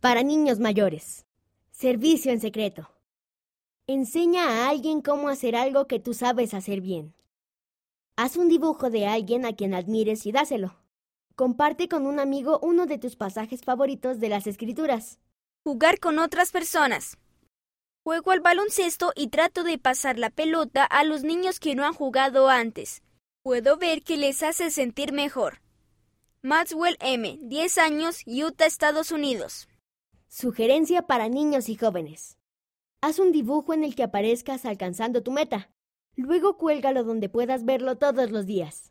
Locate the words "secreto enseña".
2.40-4.44